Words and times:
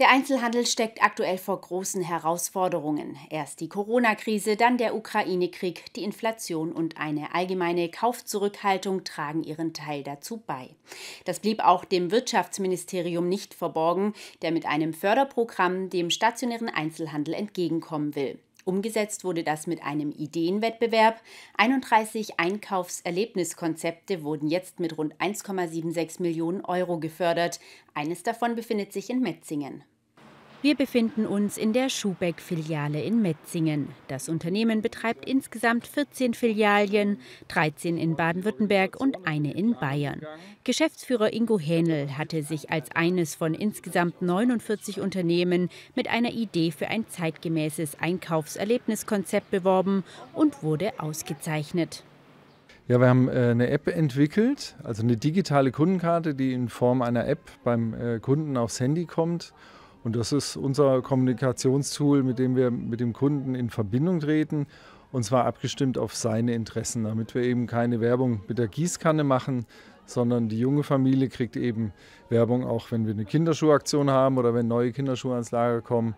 Der 0.00 0.10
Einzelhandel 0.10 0.64
steckt 0.64 1.02
aktuell 1.02 1.36
vor 1.36 1.60
großen 1.60 2.00
Herausforderungen. 2.00 3.18
Erst 3.28 3.60
die 3.60 3.68
Corona-Krise, 3.68 4.56
dann 4.56 4.78
der 4.78 4.94
Ukraine-Krieg, 4.94 5.92
die 5.92 6.04
Inflation 6.04 6.72
und 6.72 6.96
eine 6.96 7.34
allgemeine 7.34 7.90
Kaufzurückhaltung 7.90 9.04
tragen 9.04 9.42
ihren 9.42 9.74
Teil 9.74 10.02
dazu 10.02 10.42
bei. 10.46 10.70
Das 11.26 11.40
blieb 11.40 11.62
auch 11.62 11.84
dem 11.84 12.10
Wirtschaftsministerium 12.12 13.28
nicht 13.28 13.52
verborgen, 13.52 14.14
der 14.40 14.52
mit 14.52 14.64
einem 14.64 14.94
Förderprogramm 14.94 15.90
dem 15.90 16.08
stationären 16.08 16.70
Einzelhandel 16.70 17.34
entgegenkommen 17.34 18.14
will. 18.14 18.38
Umgesetzt 18.64 19.24
wurde 19.24 19.44
das 19.44 19.66
mit 19.66 19.82
einem 19.82 20.10
Ideenwettbewerb. 20.10 21.20
31 21.56 22.38
Einkaufserlebniskonzepte 22.38 24.22
wurden 24.22 24.48
jetzt 24.48 24.80
mit 24.80 24.96
rund 24.98 25.14
1,76 25.16 26.20
Millionen 26.22 26.64
Euro 26.64 26.98
gefördert. 26.98 27.60
Eines 27.94 28.22
davon 28.22 28.54
befindet 28.54 28.92
sich 28.92 29.10
in 29.10 29.20
Metzingen. 29.20 29.84
Wir 30.62 30.74
befinden 30.74 31.24
uns 31.24 31.56
in 31.56 31.72
der 31.72 31.88
Schubeck-Filiale 31.88 33.02
in 33.02 33.22
Metzingen. 33.22 33.88
Das 34.08 34.28
Unternehmen 34.28 34.82
betreibt 34.82 35.24
insgesamt 35.26 35.86
14 35.86 36.34
Filialien, 36.34 37.18
13 37.48 37.96
in 37.96 38.14
Baden-Württemberg 38.14 39.00
und 39.00 39.26
eine 39.26 39.54
in 39.54 39.72
Bayern. 39.72 40.20
Geschäftsführer 40.64 41.32
Ingo 41.32 41.58
Hähnel 41.58 42.18
hatte 42.18 42.42
sich 42.42 42.70
als 42.70 42.90
eines 42.94 43.34
von 43.34 43.54
insgesamt 43.54 44.20
49 44.20 45.00
Unternehmen 45.00 45.70
mit 45.94 46.08
einer 46.08 46.32
Idee 46.32 46.72
für 46.72 46.88
ein 46.88 47.08
zeitgemäßes 47.08 47.98
Einkaufserlebniskonzept 47.98 49.50
beworben 49.50 50.04
und 50.34 50.62
wurde 50.62 50.92
ausgezeichnet. 50.98 52.04
Ja, 52.86 53.00
wir 53.00 53.08
haben 53.08 53.30
äh, 53.30 53.52
eine 53.52 53.70
App 53.70 53.88
entwickelt, 53.88 54.76
also 54.84 55.02
eine 55.02 55.16
digitale 55.16 55.70
Kundenkarte, 55.72 56.34
die 56.34 56.52
in 56.52 56.68
Form 56.68 57.00
einer 57.00 57.26
App 57.26 57.40
beim 57.64 57.94
äh, 57.94 58.18
Kunden 58.18 58.58
aufs 58.58 58.78
Handy 58.78 59.06
kommt 59.06 59.54
und 60.02 60.16
das 60.16 60.32
ist 60.32 60.56
unser 60.56 61.02
Kommunikationstool, 61.02 62.22
mit 62.22 62.38
dem 62.38 62.56
wir 62.56 62.70
mit 62.70 63.00
dem 63.00 63.12
Kunden 63.12 63.54
in 63.54 63.70
Verbindung 63.70 64.20
treten. 64.20 64.66
Und 65.12 65.24
zwar 65.24 65.44
abgestimmt 65.44 65.98
auf 65.98 66.14
seine 66.14 66.54
Interessen, 66.54 67.04
damit 67.04 67.34
wir 67.34 67.42
eben 67.42 67.66
keine 67.66 68.00
Werbung 68.00 68.42
mit 68.46 68.58
der 68.58 68.68
Gießkanne 68.68 69.24
machen, 69.24 69.66
sondern 70.06 70.48
die 70.48 70.58
junge 70.58 70.84
Familie 70.84 71.28
kriegt 71.28 71.56
eben 71.56 71.92
Werbung 72.28 72.64
auch, 72.64 72.92
wenn 72.92 73.06
wir 73.06 73.12
eine 73.12 73.24
Kinderschuhaktion 73.24 74.10
haben 74.10 74.38
oder 74.38 74.54
wenn 74.54 74.68
neue 74.68 74.92
Kinderschuhe 74.92 75.32
ans 75.32 75.50
Lager 75.50 75.82
kommen. 75.82 76.14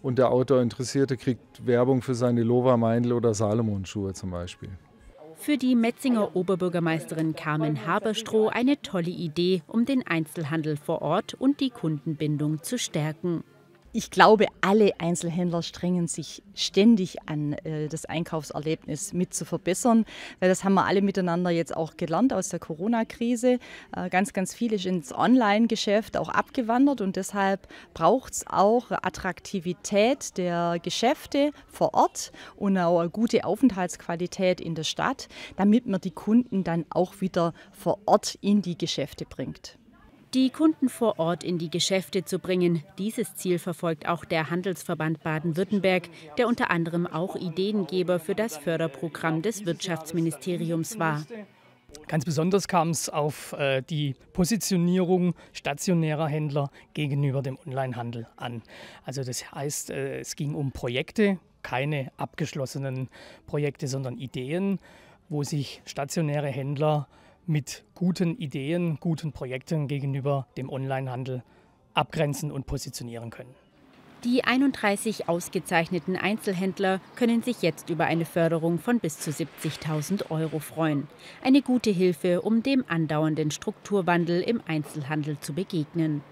Und 0.00 0.18
der 0.18 0.30
Outdoor-Interessierte 0.30 1.16
kriegt 1.16 1.66
Werbung 1.66 2.02
für 2.02 2.14
seine 2.14 2.42
Lova, 2.42 2.76
Meindl 2.76 3.12
oder 3.12 3.34
Salomon-Schuhe 3.34 4.12
zum 4.12 4.30
Beispiel. 4.30 4.70
Für 5.38 5.58
die 5.58 5.76
Metzinger 5.76 6.34
Oberbürgermeisterin 6.34 7.36
Carmen 7.36 7.86
Haberstroh 7.86 8.48
eine 8.48 8.80
tolle 8.82 9.10
Idee, 9.10 9.62
um 9.68 9.84
den 9.84 10.04
Einzelhandel 10.06 10.76
vor 10.76 11.02
Ort 11.02 11.34
und 11.34 11.60
die 11.60 11.70
Kundenbindung 11.70 12.62
zu 12.62 12.78
stärken 12.78 13.44
ich 13.92 14.10
glaube, 14.10 14.46
alle 14.60 14.92
Einzelhändler 14.98 15.62
strengen 15.62 16.06
sich 16.06 16.42
ständig 16.54 17.16
an, 17.26 17.52
äh, 17.52 17.88
das 17.88 18.04
Einkaufserlebnis 18.04 19.12
mit 19.12 19.34
zu 19.34 19.44
verbessern, 19.44 20.04
weil 20.40 20.48
das 20.48 20.64
haben 20.64 20.74
wir 20.74 20.84
alle 20.86 21.02
miteinander 21.02 21.50
jetzt 21.50 21.76
auch 21.76 21.96
gelernt 21.96 22.32
aus 22.32 22.48
der 22.48 22.58
Corona-Krise. 22.58 23.58
Äh, 23.96 24.10
ganz, 24.10 24.32
ganz 24.32 24.54
viel 24.54 24.72
ist 24.72 24.86
ins 24.86 25.14
Online-Geschäft 25.14 26.16
auch 26.16 26.28
abgewandert 26.28 27.00
und 27.00 27.16
deshalb 27.16 27.68
braucht 27.94 28.34
es 28.34 28.46
auch 28.46 28.90
Attraktivität 28.90 30.36
der 30.36 30.78
Geschäfte 30.82 31.52
vor 31.66 31.94
Ort 31.94 32.32
und 32.56 32.76
auch 32.78 33.00
eine 33.00 33.10
gute 33.10 33.44
Aufenthaltsqualität 33.44 34.60
in 34.60 34.74
der 34.74 34.84
Stadt, 34.84 35.28
damit 35.56 35.86
man 35.86 36.00
die 36.00 36.10
Kunden 36.10 36.64
dann 36.64 36.84
auch 36.90 37.20
wieder 37.20 37.54
vor 37.72 37.98
Ort 38.06 38.36
in 38.40 38.62
die 38.62 38.76
Geschäfte 38.76 39.24
bringt 39.24 39.78
die 40.34 40.50
Kunden 40.50 40.88
vor 40.88 41.18
Ort 41.18 41.44
in 41.44 41.58
die 41.58 41.70
Geschäfte 41.70 42.24
zu 42.24 42.38
bringen. 42.38 42.82
Dieses 42.98 43.36
Ziel 43.36 43.58
verfolgt 43.58 44.08
auch 44.08 44.24
der 44.24 44.50
Handelsverband 44.50 45.22
Baden-Württemberg, 45.22 46.08
der 46.36 46.48
unter 46.48 46.70
anderem 46.70 47.06
auch 47.06 47.36
Ideengeber 47.36 48.18
für 48.18 48.34
das 48.34 48.56
Förderprogramm 48.56 49.42
des 49.42 49.64
Wirtschaftsministeriums 49.66 50.98
war. 50.98 51.24
Ganz 52.08 52.24
besonders 52.24 52.68
kam 52.68 52.90
es 52.90 53.08
auf 53.08 53.52
äh, 53.54 53.82
die 53.82 54.14
Positionierung 54.32 55.34
stationärer 55.52 56.28
Händler 56.28 56.70
gegenüber 56.94 57.42
dem 57.42 57.58
Onlinehandel 57.66 58.26
an. 58.36 58.62
Also 59.04 59.24
das 59.24 59.52
heißt, 59.52 59.90
äh, 59.90 60.20
es 60.20 60.36
ging 60.36 60.54
um 60.54 60.72
Projekte, 60.72 61.38
keine 61.62 62.12
abgeschlossenen 62.16 63.08
Projekte, 63.46 63.88
sondern 63.88 64.18
Ideen, 64.18 64.78
wo 65.28 65.42
sich 65.42 65.82
stationäre 65.84 66.48
Händler 66.48 67.08
mit 67.46 67.84
guten 67.94 68.36
Ideen, 68.36 68.98
guten 69.00 69.32
Projekten 69.32 69.88
gegenüber 69.88 70.46
dem 70.56 70.68
Onlinehandel 70.68 71.42
abgrenzen 71.94 72.52
und 72.52 72.66
positionieren 72.66 73.30
können. 73.30 73.54
Die 74.24 74.42
31 74.42 75.28
ausgezeichneten 75.28 76.16
Einzelhändler 76.16 77.00
können 77.14 77.42
sich 77.42 77.62
jetzt 77.62 77.90
über 77.90 78.06
eine 78.06 78.24
Förderung 78.24 78.78
von 78.78 78.98
bis 78.98 79.20
zu 79.20 79.30
70.000 79.30 80.30
Euro 80.30 80.58
freuen. 80.58 81.06
Eine 81.44 81.62
gute 81.62 81.90
Hilfe, 81.90 82.40
um 82.40 82.62
dem 82.62 82.84
andauernden 82.88 83.50
Strukturwandel 83.50 84.40
im 84.40 84.60
Einzelhandel 84.66 85.38
zu 85.38 85.52
begegnen. 85.52 86.22